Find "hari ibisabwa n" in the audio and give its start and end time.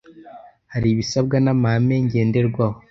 0.73-1.47